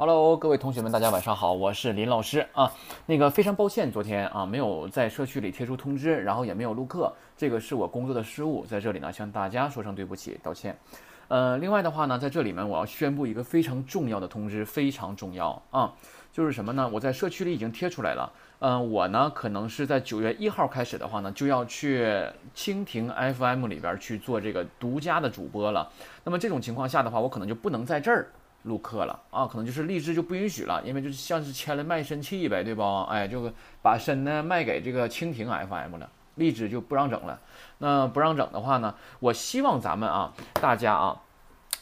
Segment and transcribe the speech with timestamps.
[0.00, 2.72] Hello，各位同学们，大家晚上好，我是林老师啊。
[3.06, 10.78] 那个非常抱歉，昨天啊没有在社区里贴出通知，然后也没有录课，这个是我工作的失误，在这里呢向大家说声对不起，道歉。
[11.26, 15.92] 呃，另外的话呢，在这里面我要宣布一个非常重要的通知，非常重要啊，
[16.32, 16.88] 就是什么呢？
[16.92, 18.32] 我在社区里已经贴出来了。
[18.60, 22.06] 嗯，我呢可能是在九月一号开始的话呢，就要去
[22.54, 25.90] 蜻蜓 FM 里边去做这个独家的主播了。
[26.22, 28.28] 那么这种情况下的话，我可能就不能在这儿。
[28.68, 32.82] 录课了啊，可能就是荔枝就不允许了，因为就是像是签了卖身契呗，对不？
[33.04, 33.50] 哎，就
[33.82, 37.40] 把身呢卖给这个蜻蜓 FM 了，荔枝就不让整了。
[37.78, 41.20] 那不让整的话呢，我希望咱们啊，大家啊，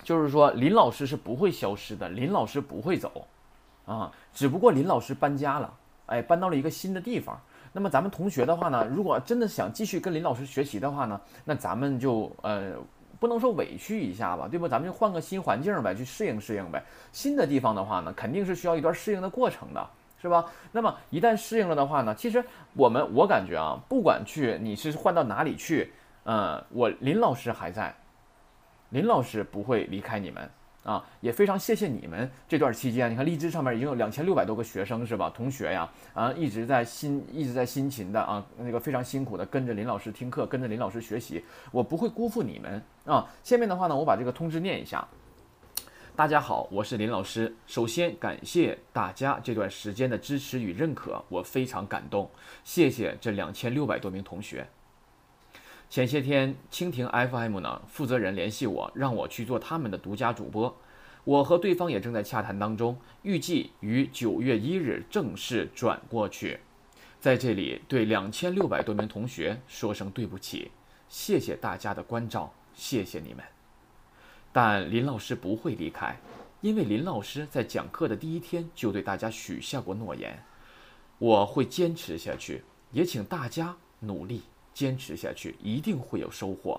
[0.02, 3.26] 就是说林老师是不会消失的，林老师不会走
[3.84, 5.74] 啊，只不过林老师搬家了，
[6.06, 7.38] 哎，搬到了一个新的地方。
[7.72, 12.74] 那么咱们同学的话呢，如果真的想继续跟林老师学习的话呢，那咱们就呃。
[13.18, 14.68] 不能说委屈一下吧，对不？
[14.68, 16.82] 咱们就换个新环境呗，去适应适应呗。
[17.12, 19.88] 新的地方的话呢，肯定是需要一段适应的过程的，
[20.20, 20.44] 是吧？
[20.72, 25.92] 那么一旦适应了的话呢，其实我们我感觉啊，不管去你是换到哪里去，
[26.24, 27.94] 嗯，我林老师还在，
[28.90, 30.50] 林老师不会离开你们。
[30.86, 35.28] 啊，也非常谢谢你们这段期间，你看荔枝上面已经有两千六百多个学生是吧？
[35.34, 43.28] 同学呀，啊，一直在辛一直在辛勤的啊，那个非常辛苦的跟着林老师听课，跟着林老师学习，我不会辜负你们啊。
[43.42, 45.06] 下面的话呢，我把这个通知念一下。
[46.14, 47.54] 大家好，我是林老师。
[47.66, 52.30] 首先感谢大家这段时间的支持与认可，我非常感动。
[52.64, 54.66] 谢谢这两千六百多名同学。
[55.88, 60.76] 前些天，蜻蜓 FM 呢负责人联系我，让我去做他们的独家主播。
[61.24, 66.60] 我和对方也正在洽谈当中，预计于九月一日正式转过去。
[67.18, 70.70] 在这里，对两千六百多名同学说声对不起，
[71.08, 73.42] 谢谢大家的关照，谢谢你们。
[74.52, 76.16] 但林老师不会离开，
[76.60, 80.42] 因为林老师在讲课的第一天就对大家许下过诺言，
[81.18, 84.42] 我会坚持下去，也请大家努力。
[84.76, 86.78] 坚持下去，一定会有收获。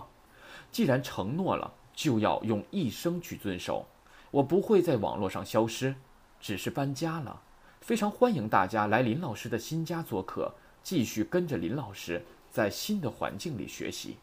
[0.72, 3.88] 既然承诺了，就要用一生去遵守。
[4.30, 5.96] 我不会在网络上消失，
[6.40, 7.42] 只是搬家了。
[7.82, 10.54] 非常欢迎大家来林老师的新家做客，
[10.84, 14.18] 继续跟着林老师在新的环境里学习。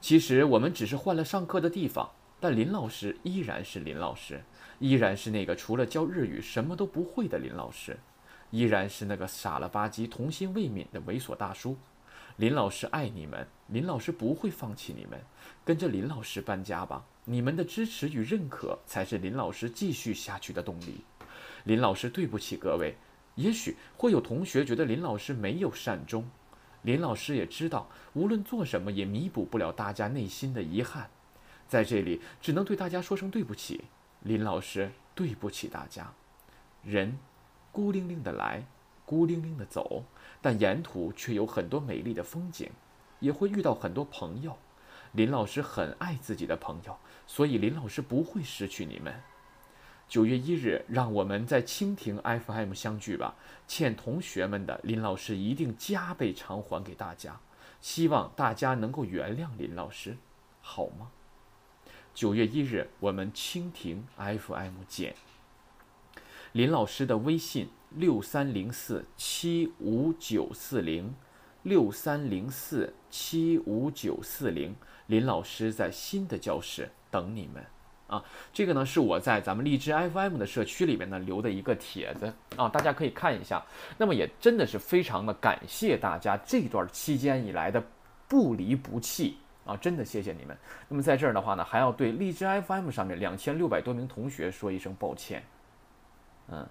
[0.00, 2.10] 其实我们只是换了上课的地方，
[2.40, 4.42] 但林老师依然是林老师，
[4.80, 7.96] 依然是那个除了教日语什么都不会的林老师，
[8.50, 11.76] 依然是那个傻了吧唧、童心未泯的猥琐大叔。
[12.36, 15.20] 林老师爱你们，林老师不会放弃你们，
[15.64, 17.04] 跟着林老师搬家吧。
[17.24, 21.04] 你们的支持与认可才是林老师继续下去的动力。
[21.64, 22.96] 林老师对不起各位，
[23.36, 26.28] 也许会有同学觉得林老师没有善终，
[26.82, 31.08] 林老师也知道，无论做什么也弥补不了大家内心的遗憾，
[31.68, 33.84] 在这里只能对大家说声对不起。
[34.20, 36.12] 林老师对不起大家。
[36.82, 37.18] 人，
[37.70, 38.64] 孤零零的来，
[39.04, 40.04] 孤零零的走。
[40.42, 42.68] 但沿途却有很多美丽的风景，
[43.20, 44.58] 也会遇到很多朋友。
[45.12, 49.22] 林老师很爱自己的朋友，所以林老师不会失去你们。
[50.08, 53.36] 九月一日，让我们在蜻蜓 FM 相聚吧。
[53.68, 57.40] 欠同学们的，林老师一定加倍偿还给大家。
[57.80, 60.16] 希望大家能够原谅林老师，
[60.60, 61.10] 好吗？
[62.14, 65.14] 九月一日，我们蜻蜓 FM 见。
[66.52, 67.68] 林老师的微信。
[67.96, 71.14] 六三零四七五九四零，
[71.62, 74.74] 六三零四七五九四零，
[75.06, 77.64] 林老师在新的教室等你们
[78.06, 78.24] 啊！
[78.52, 83.62] 这个呢是我在咱们荔枝 FM 的社区里面呢留的一个帖子啊，大家可以看一下。
[83.98, 87.82] 那么也真的是非常的感谢大家这段期间以来的
[88.28, 89.36] 不离不弃
[89.66, 90.56] 啊，真的谢谢你们。
[90.88, 95.42] 那么在这儿的话呢，还要对荔枝 FM 上面两千六百多名同学说一声抱歉，
[96.48, 96.66] 嗯。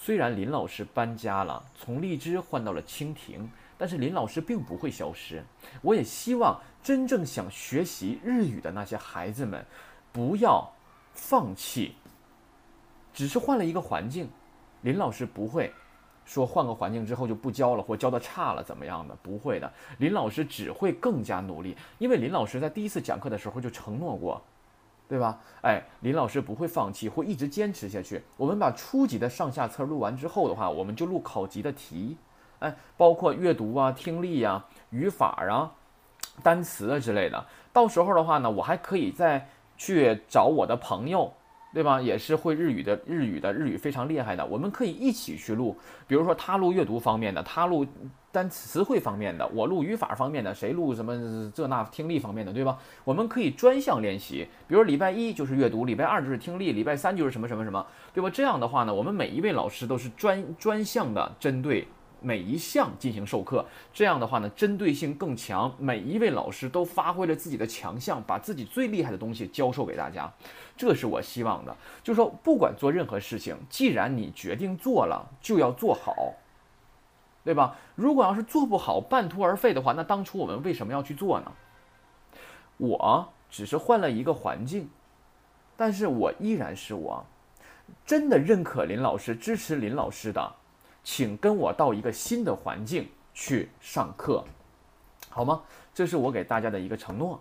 [0.00, 5.44] 虽然林老师搬家了，从荔枝换到了蜻蜓，但是林老师并不会消失。
[5.82, 9.62] 我也希望真正想学习日语的那些孩子们，
[10.12, 10.72] 不要
[11.12, 11.94] 放弃。
[13.12, 14.30] 只是换了一个环境，
[14.82, 15.70] 林老师不会
[16.24, 19.70] 说换个环境之后就不教了或教的差了怎么样的，不会的。
[19.98, 24.40] 林老师只会更加努力，因为林老师在第一次讲课的时候就承诺过。
[25.08, 25.40] 对吧？
[25.62, 28.22] 哎，林老师不会放弃，会一直坚持下去。
[28.36, 32.18] 我们把初级的上下册录完之后的话，我们就录考级的题，
[32.58, 35.72] 哎，包括阅读啊、听力呀、语法啊、
[36.42, 37.46] 单词啊之类的。
[37.72, 41.32] 到时候的话呢，我还可以再去找我的朋友
[41.72, 42.00] 对吧？
[42.00, 44.44] 也是会日语的，日语的日语非常厉害的。
[44.44, 45.76] 我们可以一起去录，
[46.06, 47.86] 比如说他录阅读方面的，他录
[48.38, 52.78] 单词汇方面的，我录语法方面的，谁录什么这那听力方面的，对吧？
[53.02, 58.30] 我们可以专项练习，比如礼拜一就是阅读，礼拜二就是听力，礼拜三就是什么什么什么，对吧？
[58.30, 61.88] 这样的话呢，我们每一位老师都是专专项的针对。
[62.20, 63.64] 每一项进行授课，
[63.94, 65.72] 这样的话呢，针对性更强。
[65.78, 70.28] 每一位老师都发挥了自己的强项，把自己最厉害的东西教授给大家，
[70.76, 71.76] 这是我希望的。
[72.02, 76.34] 就是说，不管做任何事情，既然你决定做了，就要做好，
[77.48, 77.74] 对吧？
[77.94, 81.50] 如果要是做不好，半途而废的话，那当初我们为什么要去做呢？
[82.76, 84.90] 我只是换了一个环境，
[85.74, 87.24] 但是我依然是我。
[88.04, 90.56] 真的认可林老师，支持林老师的。
[91.02, 94.44] 请跟我到一个新的环境去上课，
[95.30, 95.62] 好吗？
[95.94, 97.40] 这是我给大家的一个承诺，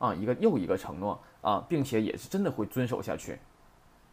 [0.00, 3.38] 啊，一个又一个承诺啊，并且也是真的会遵守下去，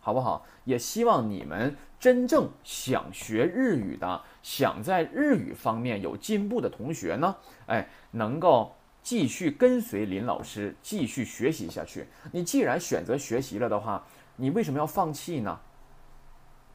[0.01, 0.45] 好不好？
[0.65, 7.35] 也希望你们真正想学日语的，想在日语方面有进步的同学呢，
[7.67, 12.07] 哎，能够继续跟随林老师继续学习下去。
[12.31, 14.03] 你既然选择学习了的话，
[14.35, 15.59] 你为什么要放弃呢？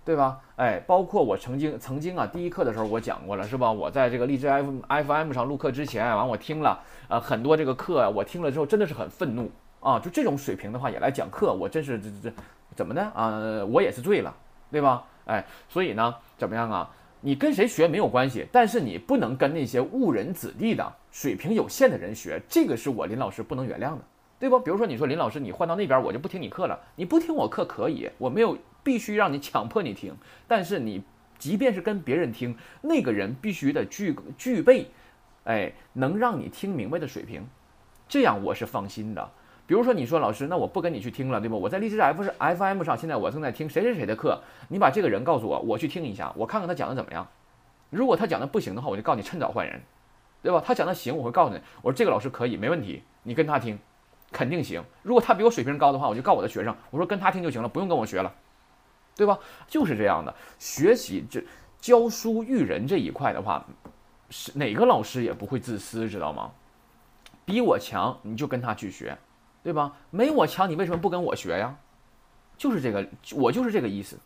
[0.04, 0.40] 对吧？
[0.54, 3.72] 哎，包括我曾经曾经啊，第一课的时候我讲过了，是吧？
[3.72, 9.98] 我在这个荔枝 F F M 上录课之前，完我听了呃很多这个课，我听了之后真的是很愤怒啊！
[9.98, 12.32] 就这种水平的话也来讲课，我真是这这
[12.76, 13.64] 怎么的啊？
[13.64, 14.32] 我也是醉了，
[14.70, 15.04] 对吧？
[15.24, 16.88] 哎，所以呢，怎么样啊？
[17.26, 23.98] 你跟谁学没有关系，但是你不能跟那些误人子弟的水平有限的人学，这个是我林老师不能原谅的，
[24.38, 24.60] 对不？
[24.60, 28.56] 比如说你说林老师，你换到那边我就不听你课了，你不听我课可以，我没有。
[28.84, 30.14] 必须让你强迫你听，
[30.46, 31.02] 但是你
[31.38, 34.86] 即便是跟别人听，那个人必须得具具备，
[35.42, 37.44] 哎，能让你听明白的水平，
[38.08, 39.28] 这样我是放心的。
[39.66, 41.56] 比如说你说老师，那我不跟你去听了，对吧？
[41.56, 47.26] 我在荔枝 F 是 FM 上，现在我正在听谁谁谁的课，你把这个人告诉我，我去听一下，我看看他讲的怎么样。
[47.90, 49.80] 如果他讲的不行的话，我就告你趁早换人，
[50.42, 50.62] 对吧？
[50.64, 53.78] 他讲的行，我会告诉你，我说这个老师可以，没问题，你跟他听，
[54.30, 54.82] 肯定行。
[55.02, 58.32] 如果他比我水平高的话，我就告我的学生，我说跟他听就行了，不用跟我学了。
[59.16, 59.38] 对吧？
[59.66, 61.42] 就是这样的，学习这
[61.80, 63.66] 教书育人这一块的话，
[64.28, 66.50] 是哪个老师也不会自私，知道吗？
[67.46, 69.16] 比我强你就跟他去学，
[69.66, 69.96] 对吧？
[70.10, 71.74] 没我强你为什么不跟我学呀？
[72.56, 73.04] 就是这个，
[73.34, 74.16] 我就是这个意思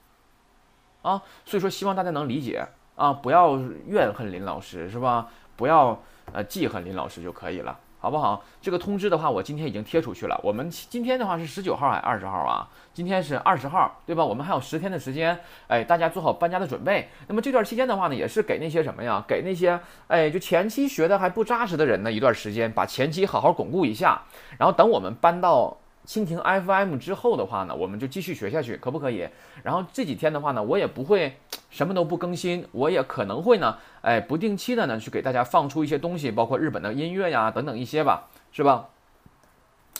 [1.00, 1.22] 啊。
[1.46, 3.56] 所以说，希望大家能理解啊，不要
[3.86, 5.30] 怨恨林老师，是吧？
[5.56, 5.98] 不要
[6.34, 7.80] 呃记恨林老师就可以了。
[8.00, 8.42] 好不好？
[8.62, 10.40] 这个通知的话，我今天已经贴出去了。
[10.42, 12.66] 我们今天的话是十九号还是二十号啊？
[12.94, 14.24] 今天是二十号，对吧？
[14.24, 15.38] 我们还有十天的时间，
[15.68, 17.08] 哎，大家做好搬家的准备。
[17.28, 19.22] 那么这段期间的话呢，也是给那些什么呀？
[19.28, 24.22] 给那些哎，就前期学的还不扎实的人呢，一段时间把前期好好巩固一下，
[24.56, 25.76] 然后等我们搬到。
[26.10, 29.28] 蜻蜓 FM 之后的话呢，我们就继续学下去，可不可以？
[29.62, 31.36] 然后这几天的话呢，我也不会
[31.70, 38.88] 什么都不更新，我也可能会呢，哎，不定期的呢去给大家放出一些东西，包括日本的音乐呀等等一些吧，是吧？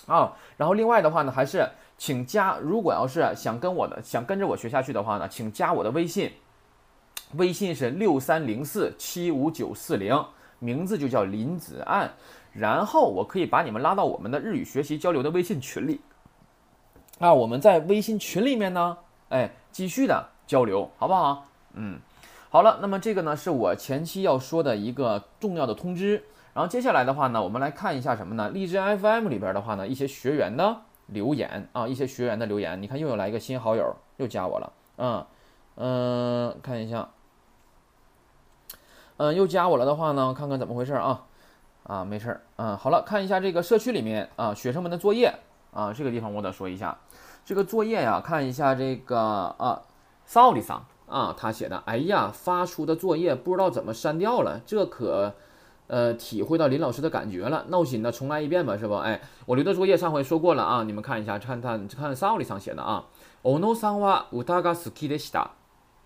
[0.09, 1.65] 啊，然后另外的话呢，还是
[1.97, 6.33] 请加，如果要是想跟我的想跟着我学下去的话呢，请加我的微信，
[7.35, 10.25] 微信是六三零四七五九四零，
[10.59, 12.11] 名字就叫林子岸。
[12.53, 16.01] 然后我可以把你们拉到我们的日语学习交流的微信群里，
[17.19, 18.99] 啊，我们在微信群里面呢，
[19.29, 21.47] 哎，继续的交流，好不好？
[21.75, 22.01] 嗯，
[22.51, 26.25] 好了，那么这个呢是我前期要说的一个重要的通知。
[26.53, 28.51] 然后接下来的话呢，我们来看一下什么呢？
[28.51, 35.25] 荔枝 FM 里边的话呢，一些学员的留言啊，一些学员的留言，你看又有来一个新好友，又加我了，嗯
[35.77, 37.11] 嗯，看一下，
[39.19, 41.27] 嗯，又加我了的话呢，看看怎么回事啊？
[41.84, 45.34] 啊，没事儿，嗯，好了，看一下这个社区里面啊，学生们的作业
[45.72, 46.98] 啊，这个地方我得说一下，
[47.46, 49.82] 这个作业呀，看一下这个啊，
[50.26, 55.34] 萨里桑啊，他写的，哎呀，发出的作业不知道怎么删掉了，这可，
[55.88, 58.96] 呃，体会到林老师的感觉了，闹心的，重来一遍吧，是不？
[58.96, 63.06] 哎，我留的作业上回说过了啊，你们看一下，看看看萨里桑写的啊，
[63.44, 65.50] オノさんは歌が好きでした。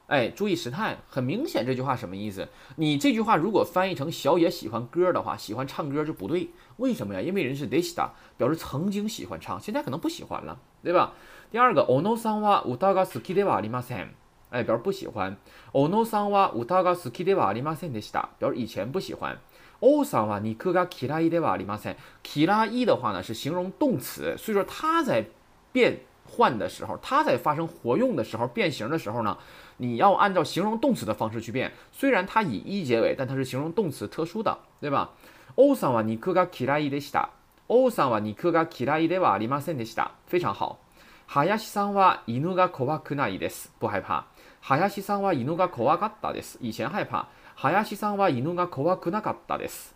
[0.06, 2.46] 哎，注意时态，很明显这句话什么意思？
[2.76, 6.50] 你这句话如果翻译成小野喜欢歌的话，喜欢唱歌就不对。
[6.76, 7.20] 为什么呀？
[7.22, 11.14] 因为人是 deshita，表示曾经喜欢唱，现在可能不喜欢了，对吧？
[11.50, 14.08] 第二个，ono san wa utaga suki de wa arimasen，
[14.50, 15.36] 哎，表示不喜欢。
[15.72, 19.38] ono san wa utaga suki de wa arimasen deshita，表示以前不喜欢。
[19.80, 25.24] o san wa niku ga kirai de wa arimasen，kirai 的话呢是形容动词，所以说它在
[25.72, 26.00] 变
[26.33, 29.37] 换的时候，它在发生活用的时候，变形的时候呢。
[29.81, 35.11] 你要按照形容动词的方式去变，虽然它以一结尾，但它是形容动词特殊的，对吧？
[35.55, 37.29] 欧桑瓦尼克が嫌いでした。
[37.67, 40.11] 欧桑瓦尼克が嫌いではありませんでした。
[40.27, 40.79] 非常好。
[41.25, 44.25] 哈亚西桑哇伊努嘎科瓦克纳伊德斯不害怕。
[44.59, 47.25] 哈亚西桑哇伊努嘎科瓦嘎达德斯以前害怕。
[47.55, 49.93] 哈亚西桑哇伊努嘎科瓦克纳嘎达德斯，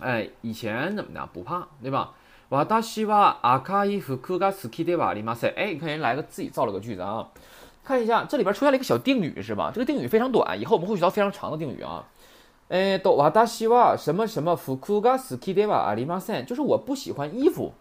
[0.00, 2.14] 哎，以前怎么的不怕，对吧？
[2.49, 7.29] 瓦达西哇阿卡伊夫库嘎斯基德瓦里马塞，哎，你看人来个自己造了个句子啊。
[7.83, 9.71] 看一下，这里边出现了一个小定语，是吧？
[9.73, 12.07] 这个定语非常短，以后我们会学到非常长的定语啊。
[12.69, 17.73] 哎，都瓦达西瓦什么什么福库嘎斯基德瓦阿里马塞，就是我不喜欢衣服，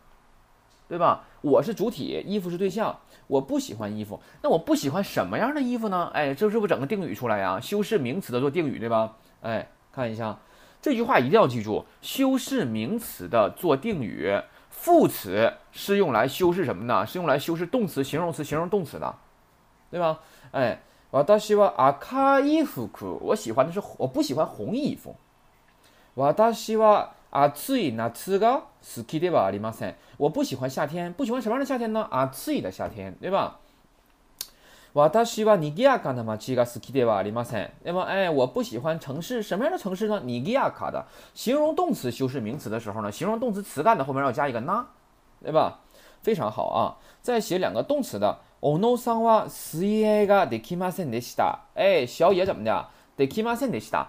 [0.88, 1.24] 对吧？
[1.42, 4.20] 我是主体，衣服是对象，我不喜欢衣服。
[4.42, 6.10] 那我不喜欢什么样的衣服呢？
[6.14, 7.60] 哎，这是不是整个定语出来呀？
[7.60, 9.16] 修饰名词的做定语，对吧？
[9.42, 10.38] 哎，看一下
[10.80, 14.40] 这句话一定要记住，修饰名词的做定语，
[14.82, 17.06] 副词是用来修饰什么呢？
[17.06, 19.14] 是用来修饰动词、形容词、形容动词的。
[19.92, 20.18] 对吧？
[20.50, 22.90] 哎，我倒希望阿卡伊服，
[23.22, 25.14] 我喜欢的是我不喜欢红衣服。
[26.14, 32.08] 我倒希望阿翠那次个斯基的吧，里马森，我不喜欢夏天，不喜欢什么样的夏天呢？
[32.10, 33.60] 阿翠的夏天，对吧？
[34.93, 40.21] 我倒希望尼基亚卡的嘛，七个斯基的吧，里马森，那么哎，我不喜欢城市，什么样的城市呢？
[40.23, 44.85] 尼基亚卡的，形容动词修饰名词的时候呢，形容动词词干的后面要加一个那，
[45.43, 45.79] 对吧？
[46.23, 46.97] 非常好啊！
[47.21, 48.39] 再写两个动词的。
[48.59, 51.59] おのさんは水泳ができませんでした。
[51.75, 52.87] 哎，小野怎么的？
[53.15, 54.07] できませんでした。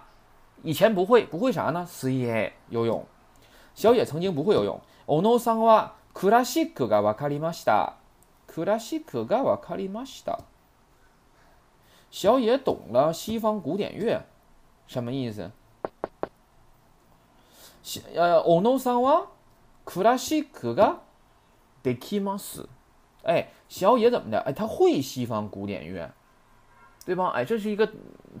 [0.63, 1.85] 以前不会，不会啥呢？
[1.85, 3.05] 水泳，游泳。
[3.75, 4.81] 小野曾经不会游泳。
[5.05, 7.93] おのさんはクラシックがわかりました。
[8.47, 10.39] クラシックがわかりました。
[12.13, 14.21] 小野懂了西方古典乐，
[14.87, 15.51] 什么意思？
[18.15, 19.27] 呃，おのさんは
[19.85, 21.01] クラシックが
[21.83, 22.67] できます。
[23.23, 24.39] 哎，小野怎么的？
[24.41, 26.11] 哎，他会西方古典乐，
[27.05, 27.29] 对吧？
[27.29, 27.89] 哎，这是一个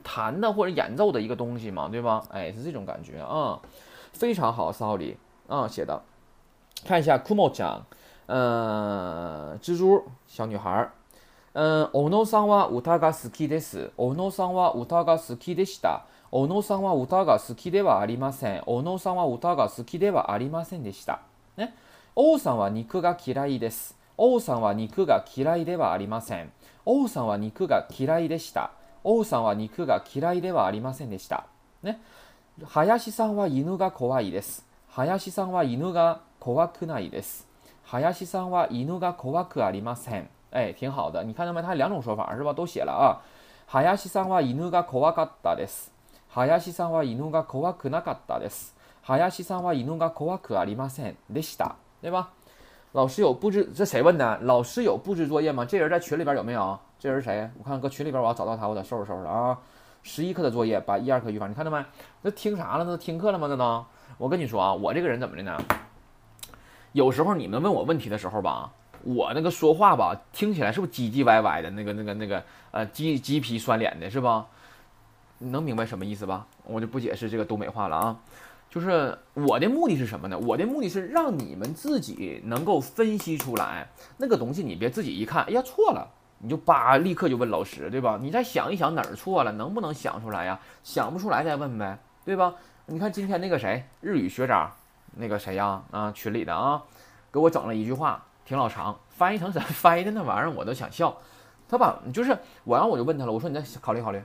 [0.03, 2.23] 弹的或者演奏的一个东西嘛，对吧？
[2.29, 3.59] 哎，是这种感觉啊，
[4.13, 5.17] 非常好，四号里
[5.47, 6.01] 啊写的。
[6.85, 7.85] 看一下 Kumo 讲，
[8.27, 10.89] 嗯，蜘蛛小女孩，
[11.54, 13.92] 嗯，Ono さんは歌が好きです。
[13.96, 16.04] Ono さんは歌が好きでした。
[16.32, 18.62] Ono さんは歌が好きではありません。
[18.62, 21.22] Ono さんは歌が好きではありませんでした。
[21.56, 21.76] ね、
[22.16, 23.96] 王さんは肉が嫌いです。
[24.16, 26.50] 王さんは肉が嫌いではありません。
[26.84, 28.72] 王さんは肉が嫌いでした。
[29.04, 31.46] 王さんは肉が嫌いではありませんでした。
[31.84, 32.00] ね。
[32.64, 34.66] 林さんは犬が怖いです。
[34.88, 37.46] 林さんは犬が怖くないです。
[37.84, 40.28] 林さんは犬が怖くありません。
[40.53, 41.23] 哎，挺好的。
[41.23, 41.61] 你看到没？
[41.61, 42.53] 它两种说法是吧？
[42.53, 43.21] 都写了啊。
[43.67, 45.91] 林さんは犬が怖かったです。
[46.29, 48.75] 林さんは犬が怖くなかったです。
[49.03, 51.75] 林さんは犬が怖くありませんでした。
[52.01, 52.29] 对吧？
[52.93, 54.39] 老师有布置，这谁问的？
[54.41, 55.65] 老师有布置作业吗？
[55.65, 56.79] 这人在群里边有没有？
[56.97, 57.47] 这人谁？
[57.59, 59.57] 我看搁群里边，我要找到他，我得收拾收拾啊。
[60.01, 61.85] 十一课的作业，把一二课语法，你看到没？
[62.21, 62.83] 那听啥了？
[62.85, 63.47] 那听课了吗？
[63.47, 63.85] 那都？
[64.17, 65.55] 我跟你说啊，我这个人怎么的呢？
[66.93, 68.71] 有时候你们问我问题的时候吧，
[69.04, 71.70] 我那个说话吧，听起来是不是唧唧歪歪的？
[71.70, 74.46] 那个、那个、那个，呃，鸡鸡皮酸脸的，是吧？
[75.38, 76.46] 你能明白什么意思吧？
[76.64, 78.16] 我就不解释这个东北话了啊。
[78.70, 80.38] 就是我的目的是什么呢？
[80.38, 86.08] 我的目的是让你们自己能够分析出来那个东西，你别自己一看，哎呀错了，
[86.38, 88.18] 你就叭立刻就问老师，对吧？
[88.20, 90.58] 你再想一想哪儿错了，能不能想出来呀？
[90.82, 92.54] 想不出来再问呗，对吧？
[92.86, 94.72] 你看今天那个谁，日语学长，
[95.16, 95.82] 那个谁呀？
[95.92, 96.82] 啊，群里的啊，
[97.30, 101.16] 给我整了一句话，挺老长，翻译成咱 翻译的那玩意儿我都想笑。
[101.68, 104.22] 他把就是我，然后我就问他了，我说你再考虑考虑，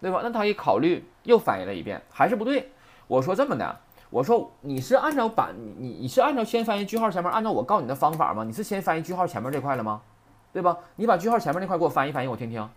[0.00, 0.20] 对吧？
[0.22, 2.72] 那他一考虑又翻译了一遍，还是不对。
[3.06, 8.42] 我说这么的，我说你是按照版你你是按照先翻译句号前面，按照我告诉你的方法吗？
[8.44, 10.02] 你是先翻译句号前面这块了吗？
[10.52, 10.76] 对吧？
[10.96, 12.68] 你把句号前面那块给我翻译翻译，我听听。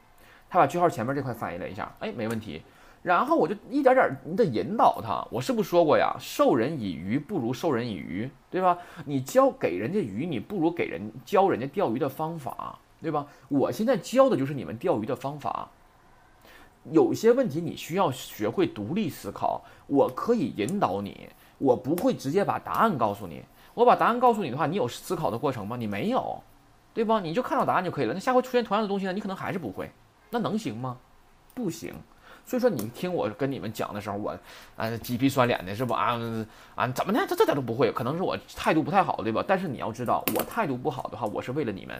[0.48, 2.64] 他把句号前面这块翻译了一下，哎，没问题。
[3.06, 5.24] 然后我就一点点的引导他。
[5.30, 6.16] 我是不是说过呀？
[6.20, 8.80] 授人以鱼不如授人以渔，对吧？
[9.06, 13.28] 你教给人家鱼，你不如给人教人家钓鱼的方法，对吧？
[13.48, 15.70] 我现在教的就是你们钓鱼的方法。
[16.92, 23.44] 有些问题你需要学会独立思考，我可以引导你，我不会直接把答案告诉你。
[23.76, 25.78] 我把答案告诉你的话，你有思考的过程吗？
[25.78, 26.42] 你没有，
[26.92, 27.20] 对吧？
[27.20, 28.16] 你就看到答案就可以了。
[28.16, 29.14] 那下回出现同样的东西呢？
[29.14, 29.92] 你可能还是不会，
[30.32, 30.98] 那能行吗？
[31.54, 31.94] 不行。
[32.46, 34.38] 所以说你听我跟你们讲的时候，我
[34.76, 36.18] 啊鸡皮酸脸的是不啊
[36.76, 37.26] 啊怎么的？
[37.28, 39.44] 这这点都不会，可能是我态度不太好，对吧？
[39.48, 42.00] 但是你要知道，我态度不好的话，我是为了你们，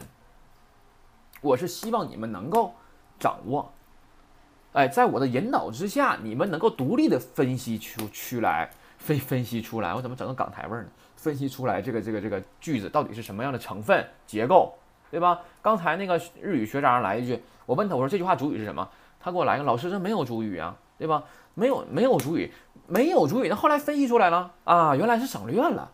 [1.40, 2.72] 我是希望你们能够
[3.18, 3.72] 掌握。
[4.72, 10.88] 哎，在我的引导之下，你们能够独立的分析出出来，分分析出来，我怎么整个港台味儿呢？
[11.16, 14.74] 分析出来这个这个这个句子到底是什么样的成分结构，
[15.10, 15.40] 对吧？
[15.60, 18.88] 刚才那个日语学长来一句，我问他，我说这句话主语是什么？
[19.26, 21.24] 他给我来个，老师这没有主语啊，对吧？
[21.54, 22.48] 没有没有主语，
[22.86, 25.90] 没有主语，那后来分析出来了啊，原来是省略了，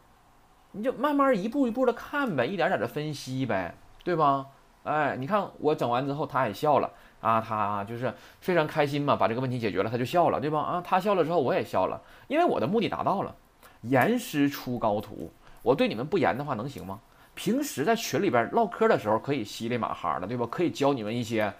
[0.72, 3.74] 你就慢慢一步一步的看呗，一点点的分析呗，
[4.04, 4.44] 对吧？
[4.84, 6.90] 哎，你看我整完之后，他也笑了
[7.22, 10.60] 啊，他就是非常开心嘛，把这个问题解决了，他就笑了，对吧？
[10.60, 11.98] 啊，他笑了之后，我也笑了，
[12.28, 13.34] 因为我的目的达到了，
[13.80, 17.00] 严师出高徒，我对你们不严的话能行吗？
[17.34, 20.46] 平时在群里边唠嗑的时候可以稀里马哈的，对吧？
[20.50, 21.50] 可以教你们一些，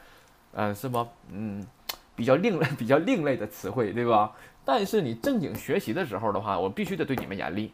[0.53, 1.07] 嗯，是不？
[1.31, 1.67] 嗯，
[2.15, 4.33] 比较另类、 比较另类的词汇，对吧？
[4.65, 7.73] 但是你正经学习的时候的话，我必须得对你们严厉，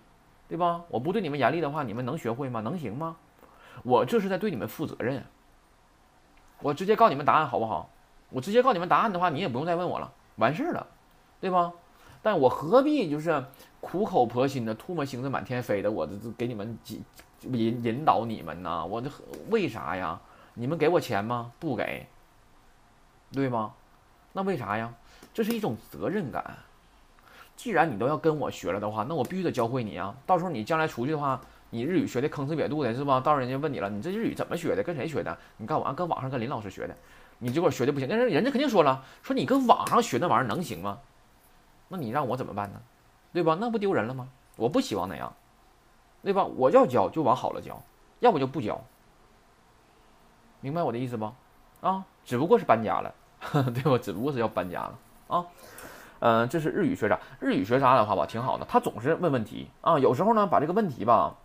[0.49, 0.83] 对吧？
[0.89, 2.61] 我不对你们严厉的话，你们能学会吗？
[2.61, 3.17] 能行吗？
[3.83, 5.25] 我这是在对你们负责任。
[6.61, 7.91] 我直接告你们答案好不好？
[8.31, 10.87] 我直接告你们答案的话，你也不用再问我了，完事儿了，
[11.41, 11.73] 对吧？
[12.21, 13.45] 但我何必就是
[13.81, 16.77] 苦口婆心的、唾沫星子满天飞的，我这给你们
[17.43, 18.85] 引引导你们呢？
[18.85, 19.09] 我这
[19.51, 20.21] 为啥呀？
[20.55, 21.53] 你们给我钱吗？
[21.61, 22.07] 不给，
[23.33, 23.73] 对吗？
[24.33, 24.93] 那为啥呀？
[25.35, 26.59] 这是一种责任感。
[27.57, 30.15] 既然你都要跟我学了的话，那我必须得教会你啊！
[30.27, 31.41] 到时候你将来出去的话。
[31.71, 33.21] 你日语学的坑哧瘪肚的是吧？
[33.21, 34.83] 到时候人家问你了，你这日语怎么学的？
[34.83, 35.37] 跟谁学的？
[35.59, 36.97] 你告诉我，跟网上跟林老师学的。
[37.41, 40.99] 你结果学的不行，那人人家肯定说了，说你跟网上学那玩意儿能行吗？
[41.89, 42.81] 那你让我怎么办呢？
[43.35, 43.55] 对吧？
[43.61, 44.27] 那不丢人了吗？
[44.57, 45.31] 我不希望那样，
[46.23, 46.43] 对吧？
[46.43, 47.79] 我要教就往好了教，
[48.21, 48.83] 要不就不教。
[50.61, 51.31] 明白我的意思不？
[51.83, 53.15] 啊，只不过是搬家了，
[53.75, 53.99] 对我？
[53.99, 55.45] 只不过是要搬家了啊。
[56.21, 57.19] 嗯，这是日语学渣。
[57.39, 59.99] 日语学渣的话吧，挺好的，他总是问问题啊。
[59.99, 61.37] 有时候呢，把这个问题吧。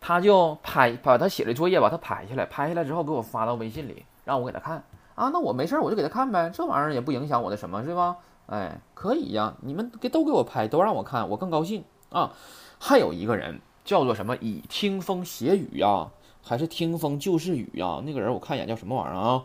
[0.00, 4.84] 他就拍把他写的作业吧，他拍下来，拍下来之后给我发到微信里，让我给他看
[5.16, 5.30] 啊。
[5.32, 8.18] 那我没事，我就给他看呗，这玩意儿也不影响我的什么，是吧？
[8.46, 12.30] 哎，可以呀，你们给都给我拍，都让我看，我更高兴啊。
[12.78, 16.08] 还有一个人叫做什么以听风写雨呀，
[16.44, 18.00] 还是听风就是雨呀？
[18.04, 19.42] 那个人我看一眼叫什么玩意儿啊？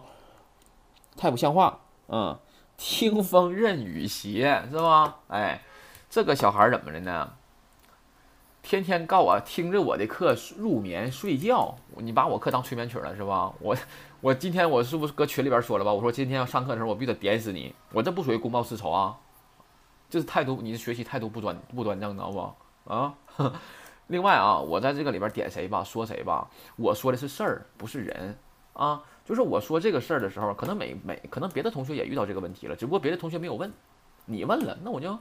[1.15, 2.37] 太不像话，嗯，
[2.77, 5.17] 听风任雨斜是吧？
[5.27, 5.61] 哎，
[6.09, 7.33] 这个小孩怎么的呢？
[8.63, 13.51] 天天告我听着我的课入眠睡觉，你把我课当催眠曲了是吧？
[13.59, 13.75] 我
[14.21, 15.91] 我今天我是不是搁群里边说了吧？
[15.91, 19.17] 我说今天要上课的时候我必须得点死你，我这不属于公报私仇啊，
[20.11, 22.93] 这是态度，你的学习态度不端不端正，知道不？
[22.93, 23.15] 啊，
[24.07, 28.37] 另外啊，我在这个里边点谁吧，说谁吧，我说的是事儿，不是人
[28.73, 29.01] 啊。
[29.25, 33.71] 就是我说这个事儿的时候，可能每每可能别的同学也遇到这个问题了，只不过别的同学没有问，
[34.25, 35.17] 你问了，那我就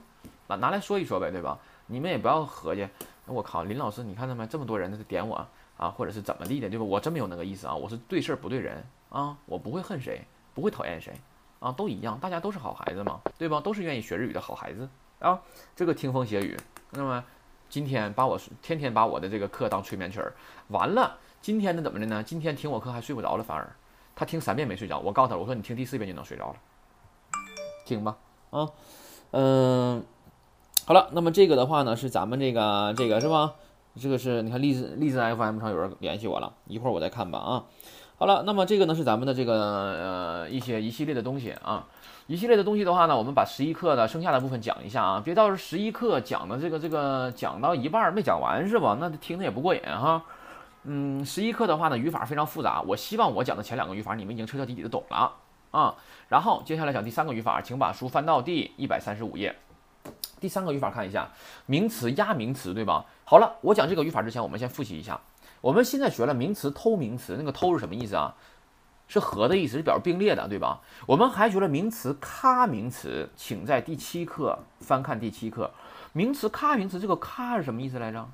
[0.47, 1.57] 拿拿来说一说呗，对吧？
[1.87, 2.87] 你们也不要合计。
[3.25, 4.45] 我靠，林老师，你看到没？
[4.47, 5.47] 这么多人在点我
[5.77, 6.83] 啊，或者是怎么地的，对吧？
[6.83, 10.21] 我真没有那个意思啊，我是对事儿不对人啊，我不会恨谁，
[10.53, 11.13] 不会讨厌谁
[11.59, 13.61] 啊，都一样，大家都是好孩子嘛，对吧？
[13.61, 15.39] 都是愿意学日语的好孩子啊。
[15.75, 16.57] 这个听风写雨，
[16.89, 17.23] 那么
[17.69, 20.33] 今天把我 天天把我的这个课当催眠曲儿，
[20.69, 22.21] 完了，今天的怎么的呢？
[22.23, 23.71] 今天听我课还睡不着了，反而
[24.15, 26.55] 他听三遍没睡着，我告诉他，我说你听第四遍就能睡着了，
[27.85, 28.17] 听吧，
[28.49, 28.69] 啊，
[29.31, 30.03] 嗯。
[30.83, 33.53] 好了，那么这个的话呢，是咱们这个这个是吧？
[34.01, 37.63] 这个是你看励志励志 FM 上有人联系我了，一会儿我再看吧啊。
[38.17, 41.85] 好了，那么这个呢是咱们的这个呃一些一系列的东西啊，
[42.25, 48.97] 一系列的东西的话呢，我们把十一课的剩下的部分讲一下啊，别到时候十一课讲的这个这个讲到一半没讲完是吧？
[48.99, 50.23] 那听着也不过瘾哈。
[50.83, 55.33] 嗯，十一课的话呢，语法非常复杂，我希望我讲的前两个语法你们已经彻彻底底的懂了
[55.71, 55.95] 啊。
[56.27, 59.55] 然后接下来讲第三个语法，请把书翻到第一百三十五页。
[60.39, 61.29] 第三个语法看一下，
[61.67, 63.05] 名词压名词，对吧？
[63.25, 65.21] 好了，我讲这个语法之前，我们先复习一下。
[65.61, 68.33] 我们现在学了名词偷名词，那个偷是什么意思啊？
[69.07, 70.81] 是和的意思，是表示并列的，对吧？
[71.05, 75.69] 我们还学了名词咖名词，请在第七课翻看第七课。
[76.13, 78.27] 名词咖名词，这个咖是什么意思来着？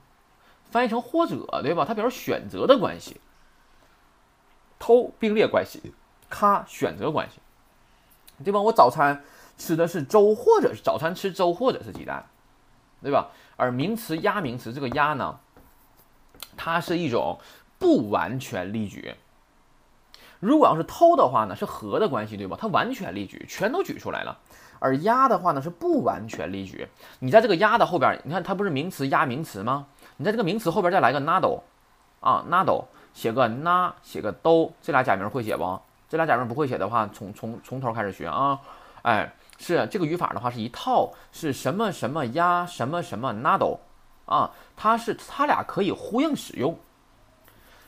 [0.71, 1.85] 翻译成或者，对吧？
[1.85, 3.19] 它表示选择的关系。
[4.79, 5.93] 偷并列关系，
[6.29, 7.39] 咔选择关系，
[8.43, 8.61] 对吧？
[8.61, 9.23] 我早餐。
[9.59, 12.27] 吃的是粥，或者是早餐吃粥，或者是鸡蛋，
[13.01, 13.31] 对吧？
[13.55, 15.39] 而名词压名词，这个压呢，
[16.55, 17.39] 它是一种
[17.79, 19.15] 不完全例举。
[20.39, 22.55] 如果要是偷的话呢，是和的关系，对吧？
[22.61, 24.37] 它完全例举，全都举出来了。
[24.77, 26.87] 而压的话呢，是不完全例举。
[27.17, 29.87] 你在这个压的后边，你看它不是名词压名词吗？
[30.17, 31.61] 你在这个名词后边再来个 nado，
[32.19, 35.79] 啊 nado，写个 na，写个 do，这俩假名会写不？
[36.09, 38.59] 这俩假名不会写的话，从从从头开始学啊，
[39.03, 39.33] 哎。
[39.59, 43.79] 是这个语法的话是一套，是什么什么压什么什么 nado，
[44.27, 46.77] 啊，它是它俩可以呼应使用，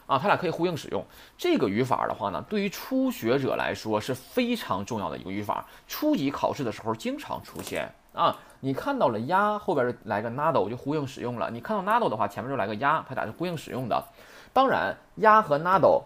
[0.08, 1.06] 啊，它俩可以呼应使用。
[1.38, 8.38] 这个语法的话呢，对于初学者来说是非常重要的一个语法，初级考试的时候经常出现啊。
[8.62, 14.04] 你看到了压后边来个 nado 就呼应使用了，你看到 nado 的话前面就来个压，它俩是呼应使用的。
[14.52, 16.04] 当然，压和 nado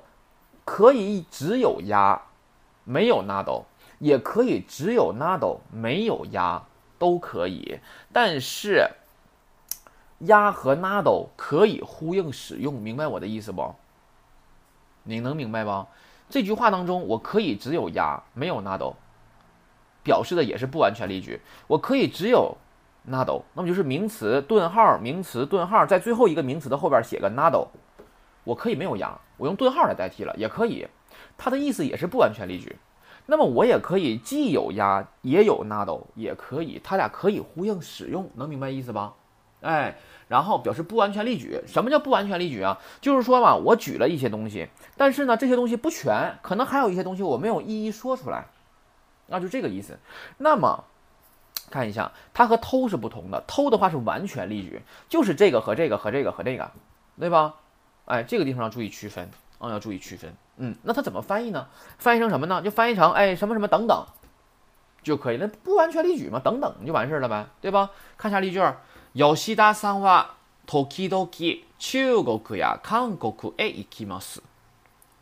[0.63, 2.21] 可以只有压，
[2.83, 3.63] 没有 nado。
[3.99, 6.61] 也可以只有 nado 没有压
[6.99, 7.79] 都可以，
[8.11, 8.85] 但是
[10.19, 13.73] 压和 nado 可以呼应使用，明白我的意思不？
[15.03, 15.87] 你能明白吗？
[16.29, 18.93] 这句话当中，我可以只有呀，没有 nado，
[20.03, 21.39] 表示的也是不完全例句。
[21.67, 22.55] 我可以只有
[23.09, 27.67] nado，那么就是名词顿号，名词顿号，在最后一个名词的后边写个 nado。
[28.43, 30.85] 我可以没有呀，我用顿号来代替了，也可以。
[31.37, 32.75] 它的意思也是不完全例句。
[33.25, 39.13] 那么我也可以既有呀，也有 nado，也可以，它俩可以呼应使用，能明白意思吧？
[39.61, 39.95] 哎，
[40.27, 41.61] 然后表示不完全例举。
[41.65, 42.77] 什么叫不完全例举啊？
[42.99, 48.45] 就是说嘛，我举了一些东西，但是呢，这些东西不全，可能还有一些东西我没有一一说出来，
[49.26, 49.98] 那就这个意思。
[50.38, 50.84] 那么
[51.70, 53.42] 看一下，它和偷是不同的。
[53.46, 56.70] 偷的话是完全例举，就是这个和这个和这个和这个，
[57.18, 57.54] 对吧？
[58.06, 60.34] 哎，这个地方要注意区分啊，要注意区分。
[60.56, 61.68] 嗯，那它怎么翻译呢？
[61.98, 62.62] 翻译成什么呢？
[62.62, 64.06] 就翻译成哎什么什么等等
[65.02, 67.90] 就可以了，不完全例举嘛，等等就完事儿了呗，对吧？
[68.16, 68.60] 看下例句。
[69.14, 70.34] 吉田さんは
[70.66, 71.28] 時々
[71.78, 74.42] 中国や韓国へ行きます。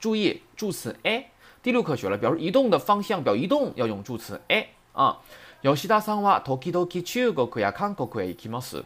[0.00, 1.30] 注意助词 a，
[1.62, 5.18] 第六课学了，表示移动的方向表移动要用助词 a 啊。
[5.62, 8.84] 吉田さんは時々中国や韓国へ行きます。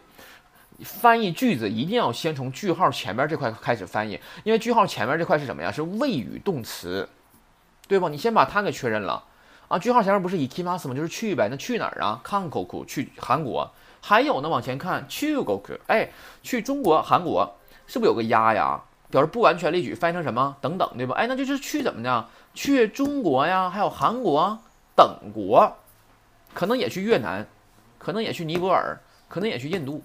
[0.83, 5.71] 翻译句子一定要先从句号前面这块开始翻译，因为句号前面这块是什么呀？
[5.71, 7.07] 是谓语动词，
[7.87, 8.09] 对吧？
[8.09, 9.23] 你先把它给确认了
[9.67, 9.77] 啊。
[9.77, 10.95] 句号前面不是行きます吗？
[10.95, 12.19] 就是去呗，那去哪儿啊？
[12.25, 13.69] 韓国去韩国。
[14.01, 16.09] 还有呢，往前看，去国哎，
[16.41, 18.81] 去中国、韩国，是不是有个呀呀？
[19.16, 20.54] 表示不完全例举，翻译成什么？
[20.60, 21.14] 等等，对吧？
[21.14, 22.28] 哎，那就是去怎么的？
[22.52, 24.58] 去中国呀，还有韩国
[24.94, 25.74] 等国，
[26.52, 27.46] 可能也去越南，
[27.96, 30.02] 可能也去尼泊尔，可能也去印度，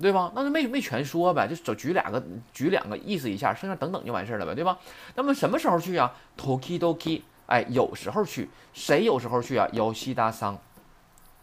[0.00, 0.32] 对吧？
[0.34, 2.20] 那就没没全说呗，就只举两个，
[2.52, 4.76] 举两个意思一下，剩下等等就完事儿了呗，对吧？
[5.14, 9.68] 那么什么时候去啊？Tokidoki，哎，有时候去，谁有时候去啊？
[9.70, 10.58] 有西达桑，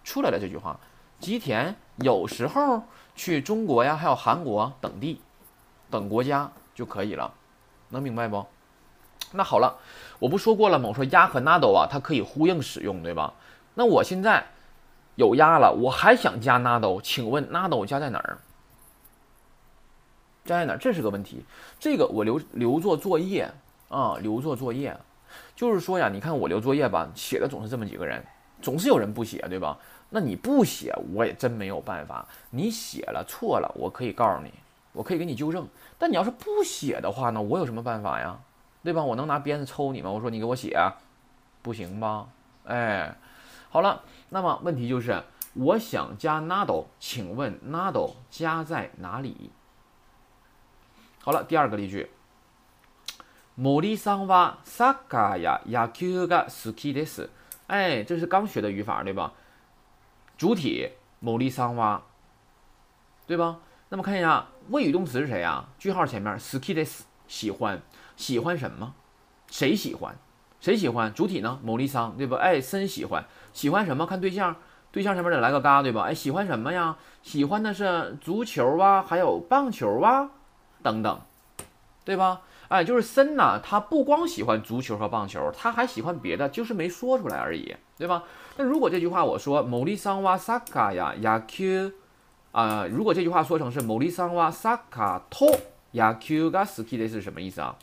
[0.04, 0.78] 出来了这句话。
[1.22, 2.84] 吉田有时候
[3.16, 5.22] 去中国呀，还有韩国等地
[5.90, 7.34] 等国家就可以了，
[7.90, 8.46] 能明白不？
[9.32, 9.78] 那好了，
[10.20, 10.90] 我不说过了吗？
[10.90, 13.34] 我说呀和 nado 啊，它可以呼应使用，对吧？
[13.74, 14.46] 那我现在
[15.16, 18.38] 有呀了，我还想加 nado，请问 nado 加在哪儿？
[20.46, 20.78] 加在哪儿？
[20.78, 21.44] 这是个问题。
[21.80, 23.50] 这个我留留作作业
[23.90, 24.96] 啊，留作作业。
[25.56, 28.24] 就是说呀，你看我留作业吧，写的总是这么几个人，
[28.62, 29.78] 总是有人不写，对吧？
[30.10, 32.28] 那你不写，我也真没有办法。
[32.52, 34.54] 你写了错了，我可以告诉你，
[34.92, 35.68] 我可以给你纠正。
[36.03, 38.39] 但你要是不写的话呢，我有什么办法呀？
[38.85, 39.03] 对吧？
[39.03, 40.11] 我能拿鞭子抽你吗？
[40.11, 40.79] 我说你给我写，
[41.63, 42.29] 不行吧？
[42.65, 43.17] 哎，
[43.71, 45.23] 好了，那么问题就是，
[45.55, 49.51] 我想加 nado，请问 nado 加在哪里？
[51.23, 52.11] 好了，第二个例句。
[53.61, 57.29] 森さんはサッカーや野球が好きです。
[57.67, 59.33] 哎，这是刚学的语法，对吧？
[60.37, 62.01] 主体某利桑哇，
[63.27, 63.59] 对吧？
[63.94, 65.64] 那么看一下谓语动词是谁呀？
[65.78, 67.80] 句号前面 s k i d e s 喜欢，
[68.18, 68.96] 喜欢什么？
[69.52, 70.16] 谁喜欢？
[70.60, 71.14] 谁喜欢？
[71.14, 71.60] 主体呢？
[71.62, 72.38] 某利桑，对吧？
[72.38, 74.08] 哎，森喜欢，喜欢什么？
[74.08, 74.56] 看对象，
[74.92, 76.06] 对象前面得来个嘎，对吧？
[76.06, 76.98] 哎，喜欢什么呀？
[77.22, 80.28] 喜欢的是足球啊，还有棒球啊，
[80.82, 81.22] 等等，
[82.04, 82.42] 对吧？
[82.70, 88.24] 哎，就是森呐，他不光喜欢足球和棒球，他还喜欢别的，就是没说出来而已，对吧？
[88.58, 91.92] 那如果这句话我说某利桑哇萨卡呀亚 Q
[92.54, 95.50] 啊，如果这句话说成是某利桑哇萨卡托
[95.94, 97.76] 亚 Q 嘎斯基的是什么意思啊？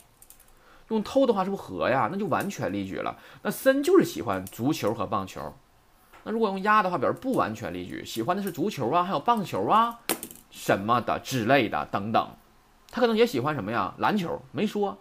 [0.89, 2.09] 用偷的话是不是和呀？
[2.11, 3.19] 那就完全例举了。
[3.43, 5.53] 那森就是喜欢足球和棒球。
[6.23, 9.99] 那如果用鸭的话，表示不完全例举，喜欢的是足球啊，还有棒球啊，
[10.51, 12.31] 什么的之类的等等。
[12.93, 13.93] 他可能也喜欢什么呀？
[13.99, 14.97] 篮球没说，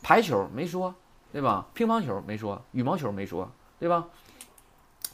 [0.00, 0.94] 排球没说，
[1.32, 1.66] 对吧？
[1.74, 4.06] 乒乓球没说，羽毛球没说，对吧？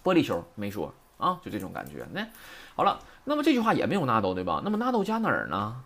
[0.05, 2.07] 玻璃球没说啊，就这种感觉。
[2.13, 2.27] 那
[2.75, 4.61] 好了，那么这句话也没有纳豆对吧？
[4.65, 5.83] 那么纳豆加哪儿呢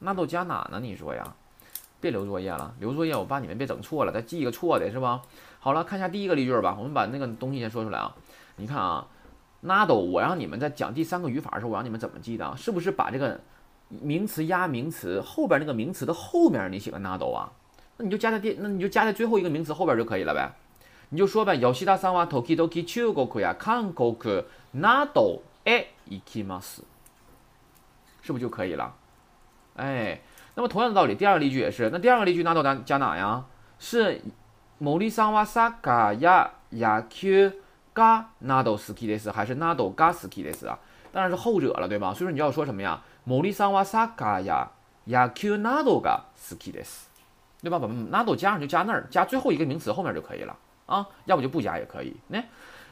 [0.00, 0.80] 纳豆加哪呢？
[0.80, 1.34] 你说呀？
[2.00, 5.22] 别留作业了，留作业我怕你们别整错了，再记一个错的是吧？
[5.60, 6.74] 好了，看一下第一个例句吧。
[6.78, 8.14] 我们把那个东西先说出来啊。
[8.56, 9.06] 你看啊
[9.60, 12.56] 纳豆我让你们在讲第三个语法的时候，我让你们怎么记的？
[12.56, 13.40] 是不是把这个？
[13.90, 17.50] 名词压名词后边那个名词的后面，你写个纳豆啊，
[17.96, 20.52] 那你就加在第，那你就加在最后一个名词后边就可以了呗。
[21.09, 26.83] 你就说呗，吉田さんは時々中国や韓国などへ行きます，
[28.23, 28.91] 是不是就可以了？
[29.75, 30.21] 哎，
[30.55, 31.89] 那么同样的道理，第二个例句也是。
[31.91, 33.43] 那第二个例句 nado 加加哪呀？
[33.79, 34.21] 是
[34.79, 37.53] 森さんはサッカーや野球
[37.93, 40.79] がなど好きです，还是などが好きです啊？
[41.11, 42.13] 当然是后者了，对吧？
[42.15, 42.99] 所以说你就要说什么呀？
[43.27, 44.71] 森さんはサッカーや
[45.05, 47.11] 野球などが好きです，
[47.61, 47.79] 对吧？
[47.79, 50.55] 把など加上就加那儿，加最后一个名词后面就可以了
[50.87, 51.07] 啊。
[51.25, 52.15] 要不就不加也可以。
[52.29, 52.45] ね。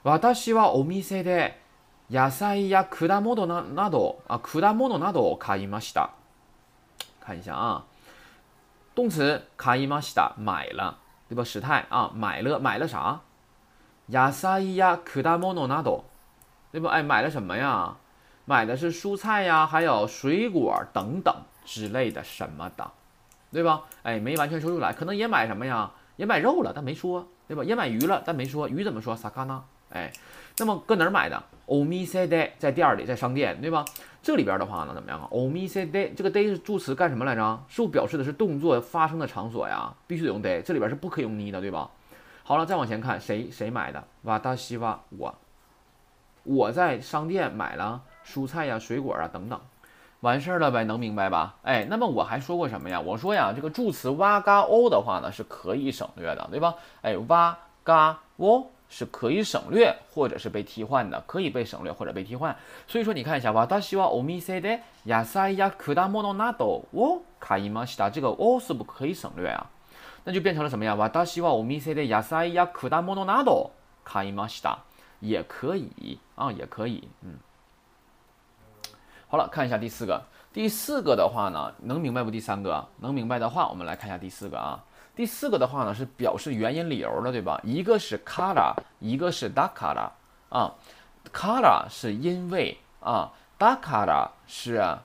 [0.04, 1.60] 私はお店で
[2.10, 6.10] 野菜や果物などあ果物などを買いました。
[7.20, 7.84] 看一下啊，
[8.96, 10.98] 动词卡伊玛西达买了，
[11.30, 11.44] 对吧？
[11.44, 13.22] 时态啊，买了买了啥？
[14.08, 16.04] 亚萨伊亚克达莫诺纳多，
[16.72, 16.90] 对吧？
[16.90, 17.96] 哎，买了什么呀？
[18.46, 22.92] 买的是蔬菜呀，还有水果等等之类的什么的，
[23.54, 23.84] 对吧？
[24.02, 25.92] 哎，没完全说出来，可能也买什么呀？
[26.18, 27.65] 也买肉了，但没说， 对吧？
[27.65, 29.17] 也买鱼了，但没说鱼怎么说？
[29.17, 30.13] 萨卡纳，哎，
[30.59, 31.43] 那么搁哪儿买的？
[31.67, 33.85] 欧米塞德在店里，在商店，对吧？
[34.23, 35.29] 这里边的话呢，怎么样啊？
[35.31, 37.65] 欧米塞德这个 day 是助词干什么来着？
[37.69, 39.95] 是不表示的是动作发生的场所呀？
[40.07, 41.91] 必须得用 day，这里边是不可以用你的，对吧？
[42.43, 44.05] 好了，再往前看，谁谁买的？
[44.23, 45.35] 瓦达西瓦，我，
[46.45, 48.03] 我在商店买了。
[48.25, 49.61] 蔬菜呀、水果啊等等，
[50.21, 51.57] 完事儿了呗，能明白吧？
[51.63, 53.01] 哎，那么我还说过什么呀？
[53.01, 56.75] 我说呀，这个助词哇嘎哦的话呢是可以省略的，对吧？
[57.03, 62.57] 哎，哇嘎哦是可以省略或者是被替换的，可以被省略或者被替换。
[62.87, 69.67] 所以说你看一下，哇达西哇欧米塞的亚塞亚库达莫诺纳多哦卡伊玛西达，这个哦是不可以省略啊？
[70.25, 70.95] 那就变成了什么呀？
[70.95, 73.71] 哇达西哇欧米塞的亚塞亚库达莫诺纳多
[74.05, 74.79] 卡伊玛西达
[75.21, 77.35] 也可以啊，也可以，嗯。
[79.29, 80.23] 好了，看一下第四个。
[80.53, 82.31] 第四个的话呢，能明白不？
[82.31, 84.85] 第三个能明白的话，我们来看一下第四个啊。
[85.17, 87.61] 第四个的话呢，是表示原因理由的，对吧？
[87.65, 90.11] 一个是 kara，一个是 dakara
[90.49, 90.75] 啊。
[91.35, 95.01] kara 是因为啊，dakara 是什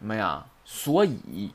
[0.00, 0.44] 么呀？
[0.64, 1.54] 所以，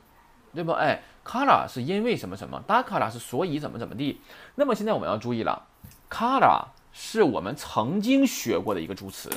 [0.54, 0.74] 对吧？
[0.74, 4.22] 哎，kara 是因为什么什么，dakara 是所以怎么怎么地。
[4.54, 5.66] 那么现在我们要注意了
[6.10, 9.30] ，kara 是我们曾经学过的一个助词。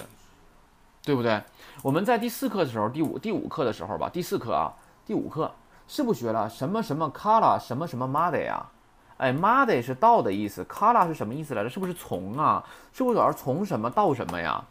[1.04, 1.42] 对不对？
[1.84, 4.74] 我们在第四课的时候，第五第五课的时候吧，第四课啊，
[5.06, 5.52] 第五课
[5.88, 8.66] 是不学了什么什么 kala 什么什么 made 呀？
[9.18, 11.70] 哎，made 是到的意思，kala 是什么意思来着？
[11.70, 12.66] 是不是从啊？
[12.94, 14.64] 是不是主要是从什么到什么呀？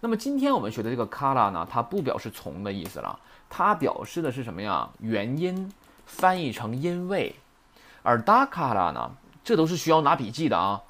[0.00, 3.18] 那么今天我们学的这个 kala 呢，它不表示从的意思了，
[3.50, 4.88] 它表示的是什么呀？
[5.00, 5.72] 原因，
[6.04, 7.34] 翻译成因为。
[8.04, 9.10] 而 da kala 呢，
[9.42, 10.80] 这都是需要拿笔记的啊。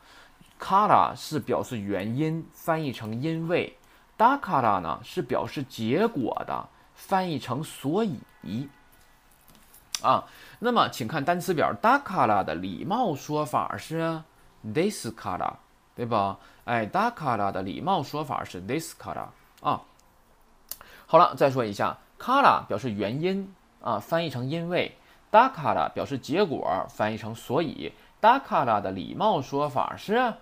[0.60, 3.74] kala 是表示原因，翻译成因为。
[4.18, 8.68] Da kara 呢是表示结果的，翻译成所以
[10.02, 10.24] 啊。
[10.58, 14.22] 那么请看单词表，da kara 的礼貌说法是
[14.62, 15.52] this kara，
[15.94, 16.38] 对吧？
[16.64, 19.26] 哎，da kara 的礼貌说法是 this kara
[19.60, 19.82] 啊。
[21.06, 24.96] 好了，再说一下，kara 表示原因啊，翻译成因为
[25.30, 27.92] ；da kara 表示结果，翻译成所以。
[28.18, 30.32] da kara 的礼貌说法是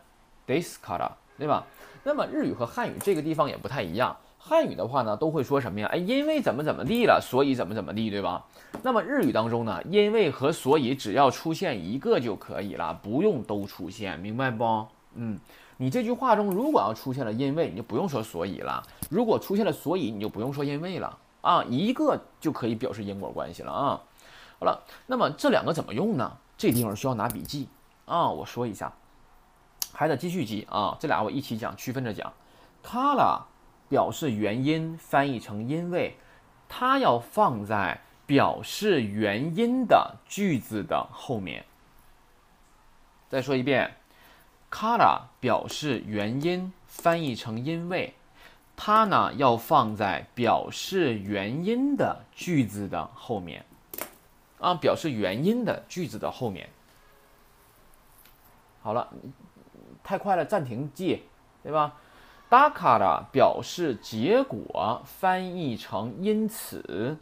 [0.47, 1.65] this kara，对吧？
[2.03, 4.17] 那么日语和汉语这个地方也不太一样。
[4.39, 5.89] 汉语的话呢，都会说什么呀？
[5.91, 8.45] 哎，因为怎么怎么地了，所以怎么怎么地，对吧？
[8.83, 14.87] 那么日语当中呢，因为和所以只要出现一个就可以了，不用都出现，明白不？
[15.15, 15.39] 嗯，
[15.79, 24.01] 你这句话中如果要出现了因为，你就不用说所以了；如果出现了所以，你就不用说因为了啊，一个就可以表示因果关系了啊。
[24.61, 26.31] 好了，那么这两个怎么用呢？
[26.59, 27.67] 这地方需要拿笔记
[28.05, 28.93] 啊，我说一下。
[29.93, 32.33] 还得继续记啊，这俩我一起讲，区分着讲。
[32.83, 33.43] kara
[33.89, 36.17] 表示原因，翻译成因为，
[36.69, 41.65] 它要放在表示原因的句子的后面。
[43.29, 43.97] 再说一遍
[44.71, 48.15] ，kara 表示原因，翻译成因为，
[48.77, 53.65] 它呢要放在表示原因的句子的后面。
[54.59, 56.69] 啊，表示原因的句子的后面。
[58.83, 59.09] 好了。
[60.05, 61.23] 太快了，暂停记，
[61.63, 61.97] 对吧
[62.51, 67.17] ？dakara 表示结果，翻译成因此，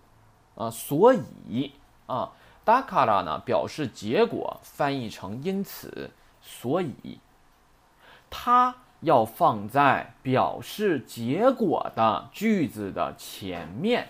[0.57, 1.73] 啊，所以
[2.07, 2.33] 啊
[2.67, 6.11] ，dakara 呢表示结果，翻译成因此，
[6.43, 7.21] 所以，
[8.29, 14.09] 它要放在表示结果的句子的前面。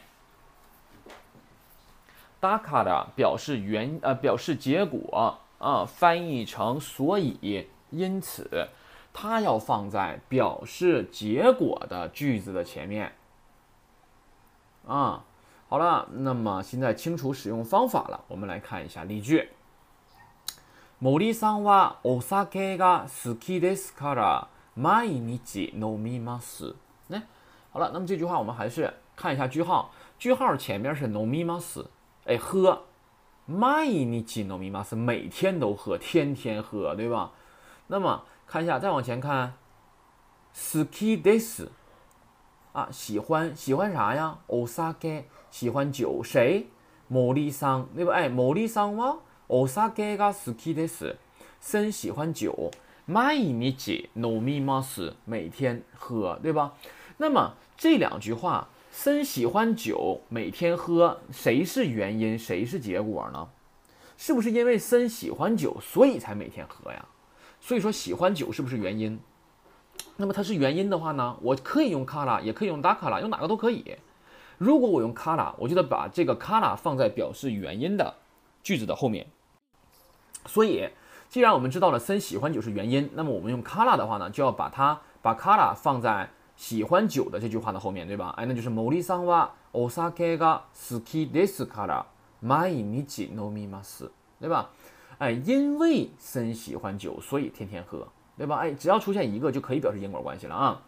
[2.40, 7.68] dakara 表示原呃表示结果啊，翻译成所以。
[7.91, 8.69] 因此，
[9.13, 13.13] 它要放在表示结果的句子的前面。
[14.85, 15.25] 啊，
[15.67, 19.49] 好了，那么现在清楚使用方法了，我们来看一下例句。
[20.99, 26.75] 森さんはお酒が好きですから毎日飲みます。
[27.07, 27.21] 那
[27.71, 31.85] 好了，那么这句话我们还是看一下句号，句号前面是飲みます，
[32.25, 32.83] 哎，喝。
[33.49, 37.31] 毎日飲みます，每天都喝，天天喝，对吧？
[37.91, 39.53] 那么看一下，再往前看，
[40.55, 41.67] ski des，
[42.73, 44.39] 啊，喜欢喜欢啥呀？
[44.47, 46.67] osake，喜欢酒，谁？
[47.07, 48.13] 某利桑，对吧？
[48.13, 49.19] 哎，某利桑吗？
[49.47, 51.15] osake ga ski des，
[51.61, 52.71] 森喜欢酒，
[53.07, 56.73] 毎日飲みます，每天喝，对吧？
[57.17, 63.47] 那么这两句话，森喜欢酒，每天喝，谁是原因，谁是结果呢？
[64.17, 67.05] 是不是因为森喜欢酒，所以才每天喝呀？
[67.61, 69.19] 所以说喜欢酒是不是原因？
[70.17, 73.97] 那么它是原因的话呢，我可以用卡拉，也可以用达卡拉，用哪个都可以。
[74.57, 78.15] 如果我用卡拉，我就得把这个卡拉放在表示原因的
[78.63, 79.27] 句子的后面。
[80.45, 80.89] 所以，
[81.29, 88.33] 既然我们知道了森喜欢酒是原因，那么我们用卡拉的话呢，就要把它把卡拉放在喜欢酒的这句话的后面，对吧？
[88.37, 92.05] 哎，那就是モリさんはお酒が好きですから
[92.41, 94.69] 毎日飲みます，对吧？
[95.21, 98.07] 哎，因为森喜欢酒，所以天天喝。
[98.37, 98.57] 对吧？
[98.57, 100.79] 哎，只要出现一个就可以表示因果关系了啊。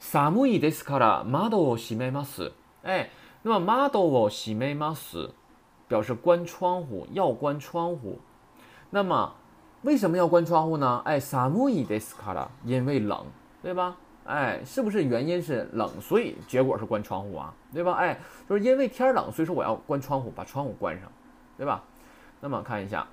[0.00, 2.52] 寒いですから窓を閉めます。
[2.82, 3.10] 哎，
[3.42, 5.28] 那么窓を閉めます
[5.90, 8.18] 表示关窗户，要关窗户。
[8.88, 9.34] 那么
[9.82, 11.02] 为什么要关窗户呢？
[11.04, 13.26] 哎，寒いですから，因为冷，
[13.62, 13.96] 对吧？
[14.24, 17.52] 哎，是不是原因是冷，所以结果是关窗户啊？
[17.74, 17.92] 对吧？
[17.92, 21.12] 哎，就是因为天冷，所以说我要关窗户，把窗户关上，
[21.58, 21.84] 对吧？
[22.40, 23.06] 那么看一下。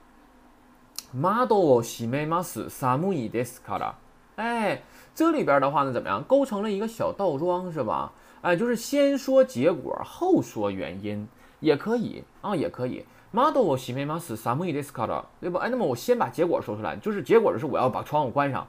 [1.14, 2.70] 窓を閉めます。
[2.70, 3.96] 寒いですから。
[4.36, 4.82] 哎，
[5.14, 6.24] 这里边的话呢，怎么样？
[6.24, 8.12] 构成了一个小倒装，是吧？
[8.42, 11.28] 哎，就是先说结果，后说原因，
[11.60, 13.06] 也可以啊，也可以。
[13.32, 14.36] 窓を閉めます。
[14.36, 15.60] 寒いですから，对吧？
[15.60, 18.68] 哎，那么我先把结果说出来，就是结果就是我要把窗户关上。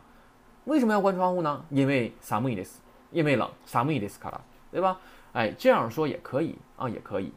[0.66, 1.64] 为什么要关窗户呢？
[1.70, 2.76] 因为寒いです，
[3.10, 3.48] 因为冷。
[3.66, 4.98] 寒いですから，对吧？
[5.32, 7.32] 哎，这样说也可以啊，也可以。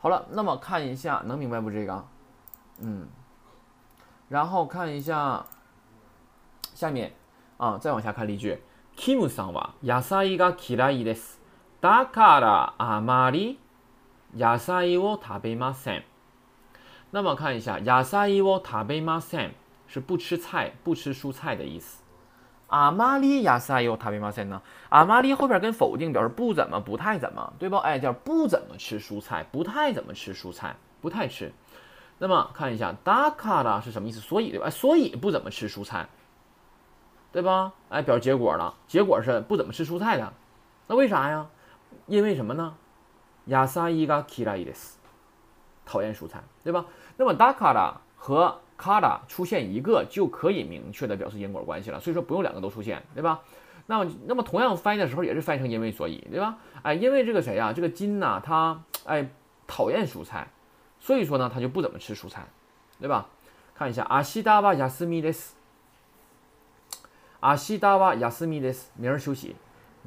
[0.00, 1.68] 好了，那么看一下，能明白不？
[1.70, 2.04] 这个，
[2.80, 3.08] 嗯。
[4.30, 5.44] 然后看一下
[6.74, 7.12] 下面
[7.58, 8.58] 啊，再往下看例句。
[8.96, 11.40] Kim さんは野菜が嫌いです。
[11.80, 13.58] だからあまり
[14.34, 16.04] 野菜を食べません。
[17.12, 19.52] 那么看一下，野菜を食べません
[19.86, 22.02] 是不吃菜、不吃蔬菜的意思。
[22.68, 24.60] あまり野菜を食べません呢？
[24.90, 27.76] あまり后边跟否定表示不怎么、不太怎么，对不？
[27.76, 31.52] 哎，叫不怎么吃蔬菜，不太怎么吃蔬菜，不太吃。
[32.20, 34.20] 那么看一下，だから是什么意思？
[34.20, 34.70] 所以对吧？
[34.70, 36.08] 所以不怎么吃蔬菜，
[37.30, 37.74] 对吧？
[37.90, 40.32] 哎，表示结果了，结果是不怎么吃蔬菜的。
[40.86, 41.46] 那为啥呀？
[42.06, 42.74] 因为什么呢？
[43.44, 44.94] 野菜が嫌いです，
[45.84, 46.86] 讨厌蔬菜，对吧？
[47.18, 53.40] 那么だから和から出现一个就可以明确的表示因果关系了，所以说不用两个都出现，对吧？
[53.86, 56.56] 那么那么同样翻译的时候也是翻译成因为所以，对吧？
[56.82, 57.72] 哎，因为这个谁呀？
[57.72, 59.28] 这个金呐，他哎
[59.66, 60.48] 讨厌蔬菜。
[61.00, 62.46] 所以说呢，他就不怎么吃蔬菜，
[63.00, 63.28] 对吧？
[63.74, 65.54] 看一下，阿西达瓦亚斯米です。
[67.40, 68.90] 阿西达瓦亚斯米です。
[68.96, 69.54] 明儿休息。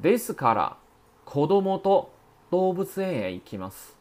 [0.02, 0.78] ですから
[1.26, 2.10] 子供と
[2.50, 3.96] 動物園へ行きます。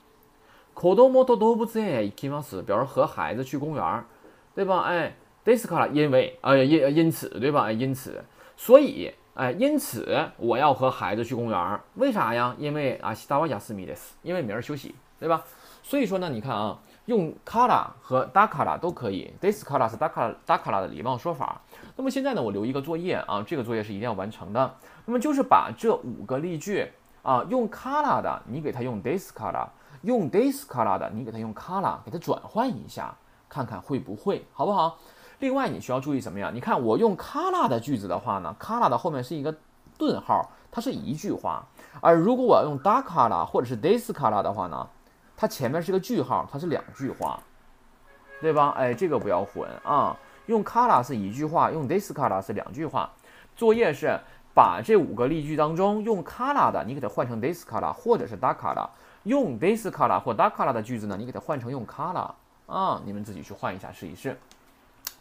[0.74, 4.04] 子供と動物園へ行きます，表示和孩子去公园，
[4.54, 4.84] 对吧？
[4.88, 5.12] 哎，
[5.44, 7.70] ですから因为，哎，因因此，对吧？
[7.70, 8.24] 因此，
[8.56, 12.54] 所以，哎，因此我要和孩子去公园，为啥呀？
[12.58, 15.44] 因为阿西达瓦亚斯米です，因为明儿休息，对吧？
[15.85, 19.33] 所以说呢，你看啊，用卡拉和达卡拉都可以。
[19.41, 21.61] this 卡拉是达卡达卡拉的礼貌说法。
[21.97, 24.75] 那么现在呢，我留一个作业啊，这个作业是一定要完成的。
[25.05, 26.89] 那么就是把这五个例句
[27.21, 29.67] 啊，用卡拉的你给它用 this 卡拉，
[30.03, 33.13] 用 this 卡拉的你给它用卡拉，给它转换一下，
[33.49, 34.97] 看看会不会，好不好？
[35.39, 36.49] 另外你需要注意什么呀？
[36.53, 39.53] 你看我用卡拉的句子的话呢，卡拉的后面是一个
[39.97, 41.65] 顿号，它是一句话。
[41.99, 44.87] 而如果我要用达卡拉或者是 this 卡拉的话呢？
[45.35, 47.39] 它前面是个句号，它是两句话，
[48.41, 48.73] 对吧？
[48.77, 50.15] 哎，这个不要混啊！
[50.47, 53.09] 用 kara 是一句话，用 this kara 是两句话。
[53.55, 54.19] 作业是
[54.53, 58.87] 把这五个例句当中用 kara 的，你给它换成 this kara 或者是 da kara；
[59.23, 62.29] 用 this kara 或 da kara 的句子呢，你给它换成用 kara
[62.67, 63.01] 啊！
[63.05, 64.37] 你们自己去换一下试一试。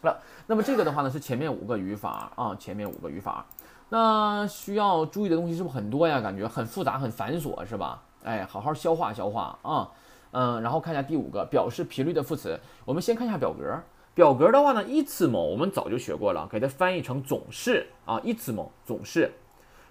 [0.01, 3.45] 好了，那么这个的话呢是前面五个语法啊，前面五个语法。
[3.89, 6.19] 那需要注意的东西是不是很多呀？
[6.19, 8.01] 感觉很复杂、很繁琐，是吧？
[8.23, 9.89] 哎，好好消化消化啊。
[10.32, 12.60] 嗯，然后看一下第五个表示频率的副词。
[12.84, 13.80] 我们先看一下表格。
[14.14, 19.30] 表格的话呢，いつも我们早就学过了，给它翻译成总是啊，いつも总是。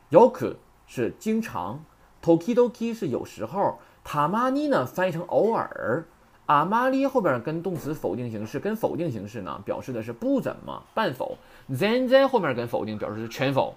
[0.10, 1.80] よく是经常，
[2.22, 6.06] 時々是有时候，たまに呢翻译成偶尔。
[6.46, 11.38] あまり后边跟动词否定形式，跟否定形式呢表示的是不怎么，半否。
[11.78, 13.76] 全然后面跟否定表示是全否，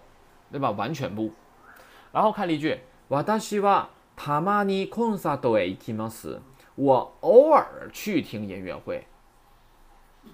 [0.53, 0.70] 对吧？
[0.70, 1.33] 完全不。
[2.12, 6.40] 然后看例句，私はたまにコンサートへ行きます。
[6.76, 9.07] 我偶尔去听音乐会。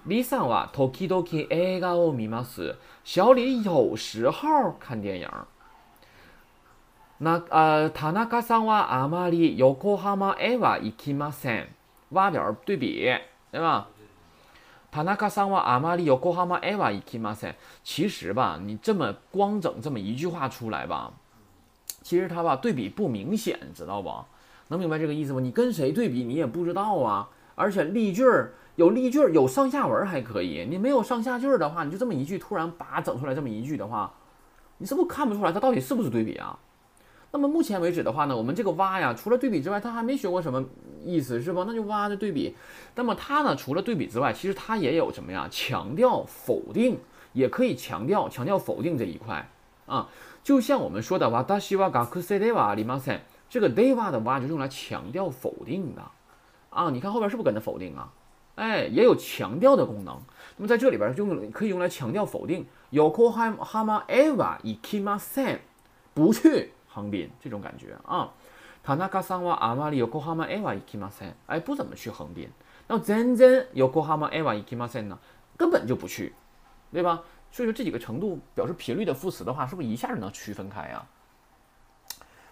[0.05, 2.77] 李桑は時々映画を見ます。
[3.05, 5.29] 小李有时候看电影。
[7.19, 11.69] 那呃，田中さんはあまり横浜へは行きません。
[12.13, 13.19] 挖表对比，
[13.51, 13.87] 对吧？
[14.91, 17.55] 田中さんはあまり横浜へは行きません。
[17.83, 21.13] 其实吧，你这么光整这么一句话出来吧，
[22.03, 24.11] 其实它吧对比不明显，知道不？
[24.72, 25.42] 能明白这个意思吗？
[25.42, 27.28] 你跟谁对比，你也不知道啊。
[27.56, 30.66] 而且例句儿有例句儿，有上下文还可以。
[30.70, 34.14] 你没有上下句儿的话，你就这么一句突然叭整出来这么一句的话，
[34.78, 36.58] 你是不是看不出来它到底是不是对比啊？
[37.34, 40.64] 那么目前为止的话呢，我们这个挖呀，除了对比之外，它还没学过什么
[41.06, 41.66] 意思是吧？
[41.68, 42.56] 那就挖的对比。
[42.96, 45.48] 那么它呢，除了对比之外，其实它也有什么呀？
[45.52, 46.98] 强调否定，
[47.34, 49.50] 也可以强调强调否定这一块
[49.86, 50.10] 啊。
[50.44, 56.02] 就像我们说的哇，大西哇嘎克塞德瓦里马塞，这个 de 瓦的哇就用来强调否定的
[56.70, 56.90] 啊。
[56.90, 58.10] 你看后边是不是跟着否定啊？
[58.56, 60.18] 哎，也有强调的功能。
[60.56, 62.66] 那么在这里边用可以用来强调否定。
[62.94, 65.60] Yokohama eva ikimasen，
[66.14, 66.72] 不去。
[66.88, 68.32] 横滨这种感觉啊，
[68.84, 72.50] 塔纳卡桑瓦阿玛里有 Yokohama eva ikimasen，哎，不怎么去横滨。
[72.88, 75.20] 那么真正有 Yokohama eva ikimasen 呢，
[75.58, 76.34] 根本就不去，
[76.94, 77.24] 对吧？
[77.52, 81.06] 所以说这几个程度表示频率的副词的话，是不是一下就能区分开呀？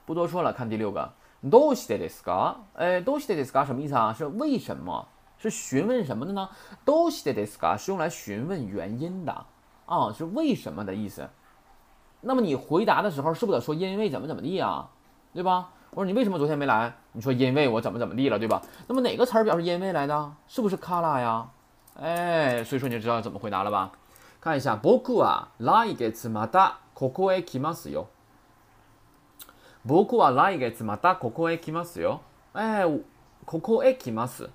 [0.09, 2.57] 不多说了，看第六个，どうしてですか？
[2.75, 4.13] 哎，どうしてですか什么意思啊？
[4.13, 5.07] 是为什么？
[5.39, 6.49] 是询问什么的呢？
[6.87, 9.45] どうしてですか是用来询问原因的
[9.87, 11.29] 啊，是为什么的意思。
[12.23, 14.89] 那么你回答的时候是不是得说因为怎么怎么地啊，
[15.35, 15.71] 对吧？
[15.91, 16.95] 我说你为什么昨天没来？
[17.13, 18.63] 你说因为我怎么怎么地了，对吧？
[18.87, 20.33] 那么哪个词儿表示因为来的？
[20.47, 21.47] 是不是卡拉呀？
[22.01, 23.93] 哎，所以说你就知道怎么回答了吧？
[24.41, 28.07] 看一下，僕は来月またここへ来ますよ。
[29.90, 32.22] 僕は来月またここへ来ますよ。
[32.54, 32.86] 哎，
[33.44, 34.48] ここへ来ます。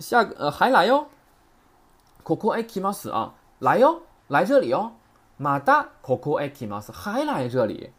[0.00, 1.06] 下个呃还来哟。
[2.24, 4.90] ここへ来ます啊，来哟，来这里哟。
[5.38, 7.92] 马达 Coco Akimas 还来这里，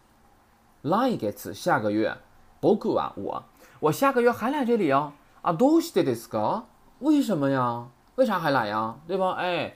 [0.82, 2.18] 来一次下个月，
[2.60, 3.46] 不够啊我，
[3.80, 5.14] 我下个月还来这里啊
[5.44, 6.64] 啊どうしてですか？
[7.00, 7.86] 为什么呀？
[8.18, 8.96] 为啥还来呀？
[9.08, 9.38] 对吧？
[9.38, 9.72] 哎，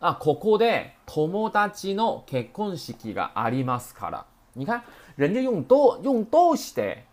[0.00, 4.31] 啊ここで友達の結婚式がありますから。
[4.53, 4.81] 你看，
[5.15, 7.05] 人家用ど用どうして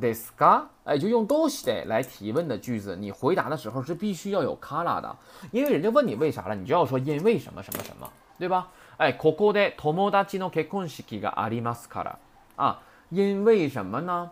[0.00, 0.66] ですか？
[0.84, 5.16] 哎，就用どうして来提问的句子，你回答的时候是必须要有から的，
[5.52, 8.68] 因为人家问你为啥了，你就要说因为什么什么什么，对吧？
[8.98, 12.18] 哎，ここで友達の結婚式がありますから
[12.56, 12.78] 啊，
[13.10, 14.30] 因为什么呢？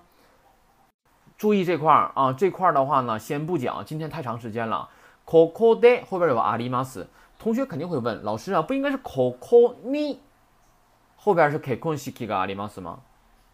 [1.36, 4.88] 注意这块儿啊，这块儿的话呢，先不讲，今天太长时间了。
[5.24, 7.06] ここで后边有あります，
[7.38, 10.18] 同学肯定会问老师啊，不应该是ここに
[11.18, 12.98] 后边是結婚式があります吗？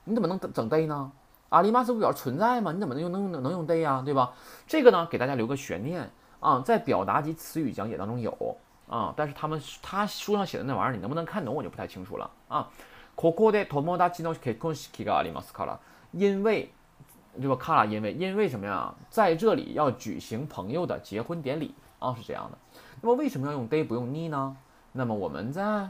[0.05, 1.11] 你怎么能整で呢？
[1.51, 2.73] あります不表示存在吗？
[2.73, 4.03] 你怎么能用能能用で呀？
[4.05, 4.33] 对吧？
[4.67, 6.11] 这个呢，给大家留个悬念
[6.41, 8.57] 啊，在表达及词语讲解当中有。
[8.89, 12.69] 啊，但是他们他书上写的那玩意儿，你能不能看懂，我就不太清楚了啊。
[13.15, 15.79] ここで友達の結婚式がありますから、
[16.13, 16.73] 因为
[17.41, 17.57] 对吧？
[17.57, 18.93] 卡拉因为因为什么呀？
[19.11, 22.59] 在这里要举行朋友的结婚典礼啊，是这样的。
[23.01, 24.57] 那么为什么要用 day 不用 ni 呢？
[24.91, 25.89] 那么我们在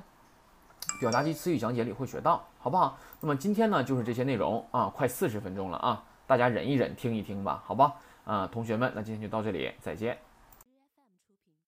[1.00, 2.98] 表达及词语讲解里会学到，好不好？
[3.20, 7.94] 那么今天呢就是这些内容啊，快四十分钟了啊，大家忍一忍，听一听吧，好吧？
[8.26, 10.18] 啊，同学们，那今天就到这里，再见。